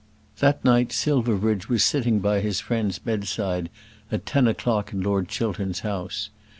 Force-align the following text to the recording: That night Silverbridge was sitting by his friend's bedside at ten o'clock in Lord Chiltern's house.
That 0.39 0.65
night 0.65 0.91
Silverbridge 0.91 1.69
was 1.69 1.83
sitting 1.83 2.21
by 2.21 2.39
his 2.39 2.59
friend's 2.59 2.97
bedside 2.97 3.69
at 4.11 4.25
ten 4.25 4.47
o'clock 4.47 4.93
in 4.93 5.01
Lord 5.01 5.27
Chiltern's 5.27 5.81
house. 5.81 6.31